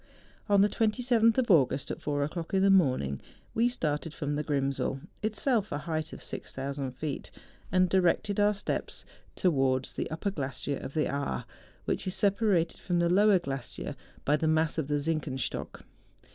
On 0.49 0.61
the 0.61 0.67
27th 0.67 1.37
of 1.37 1.51
August, 1.51 1.91
at 1.91 2.01
four 2.01 2.23
o'clock 2.23 2.55
in 2.55 2.63
the 2.63 2.71
morning, 2.71 3.21
we 3.53 3.69
started 3.69 4.15
from 4.15 4.33
the 4.33 4.41
Grimsel, 4.41 4.99
itself 5.21 5.71
a 5.71 5.77
height 5.77 6.11
of 6.11 6.23
6000 6.23 6.93
feet, 6.93 7.29
and 7.71 7.87
directed 7.87 8.39
our 8.39 8.55
steps 8.55 9.05
tohvards 9.35 9.93
THE 9.93 10.05
JUNGFRAU. 10.05 10.05
63 10.05 10.05
the 10.05 10.09
upper 10.11 10.31
glacier 10.31 10.77
of 10.77 10.93
the 10.95 11.07
Aar, 11.07 11.45
which 11.85 12.07
is 12.07 12.15
separated 12.15 12.79
from 12.79 12.97
the 12.97 13.13
lower 13.13 13.37
glacier 13.37 13.95
by 14.25 14.35
the 14.35 14.47
mass 14.47 14.79
of 14.79 14.87
the 14.87 14.97
Zinken 14.97 15.37
stock. 15.39 15.83